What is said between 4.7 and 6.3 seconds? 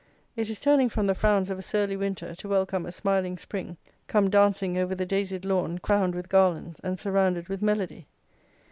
over the daisied lawn, crowned with